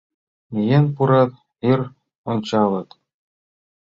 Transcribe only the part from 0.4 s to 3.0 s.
Миен пурат, йыр ончалыт